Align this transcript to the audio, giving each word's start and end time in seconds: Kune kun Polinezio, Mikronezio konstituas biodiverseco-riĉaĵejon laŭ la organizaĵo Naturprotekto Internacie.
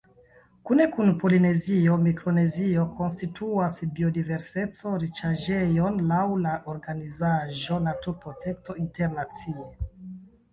Kune 0.67 0.85
kun 0.93 1.09
Polinezio, 1.23 1.97
Mikronezio 2.05 2.85
konstituas 3.01 3.77
biodiverseco-riĉaĵejon 3.99 6.01
laŭ 6.13 6.23
la 6.47 6.55
organizaĵo 6.75 7.79
Naturprotekto 7.91 8.79
Internacie. 8.87 9.69